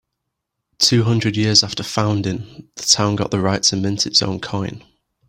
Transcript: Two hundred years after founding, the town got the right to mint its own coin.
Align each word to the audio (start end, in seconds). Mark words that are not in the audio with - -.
Two 0.79 1.03
hundred 1.03 1.37
years 1.37 1.63
after 1.63 1.83
founding, 1.83 2.67
the 2.75 2.81
town 2.85 3.15
got 3.15 3.29
the 3.29 3.39
right 3.39 3.61
to 3.61 3.75
mint 3.75 4.07
its 4.07 4.23
own 4.23 4.39
coin. 4.39 4.83